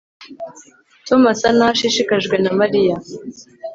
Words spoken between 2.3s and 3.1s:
na Mariya